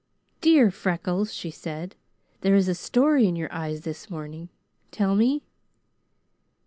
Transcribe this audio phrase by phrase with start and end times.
[0.41, 1.93] "Dear Freckles," she said,
[2.39, 4.49] "there is a story in your eyes this morning,
[4.89, 5.43] tell me?"